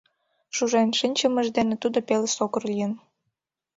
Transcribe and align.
Шужен 0.55 0.89
шинчымыж 0.99 1.47
дене 1.57 1.75
тудо 1.83 1.97
пеле 2.07 2.29
сокыр 2.37 2.63
лийын. 2.69 2.93